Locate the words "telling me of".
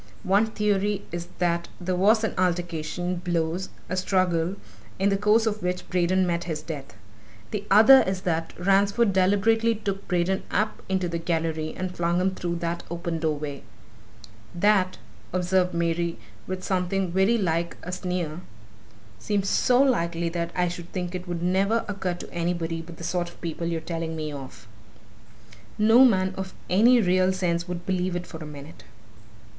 23.79-24.67